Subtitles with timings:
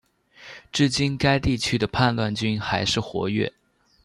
[0.71, 3.53] 至今该地区的叛乱军还是活跃。